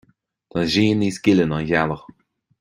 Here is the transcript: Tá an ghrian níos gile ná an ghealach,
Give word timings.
Tá 0.49 0.57
an 0.61 0.69
ghrian 0.75 0.97
níos 1.03 1.21
gile 1.29 1.45
ná 1.53 1.57
an 1.61 1.69
ghealach, 1.69 2.05